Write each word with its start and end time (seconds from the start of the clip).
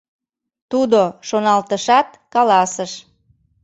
Тудо, 0.71 1.01
шоналтышат, 1.27 2.07
каласыш: 2.33 2.91